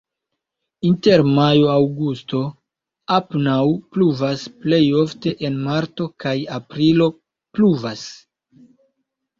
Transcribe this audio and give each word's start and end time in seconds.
Inter 0.87 1.21
majo-aŭgusto 1.39 2.41
apenaŭ 3.17 3.59
pluvas, 3.93 4.49
plej 4.65 4.83
ofte 5.05 5.35
en 5.51 5.61
marto 5.69 6.13
kaj 6.27 6.37
aprilo 6.61 7.13
pluvas. 7.55 8.09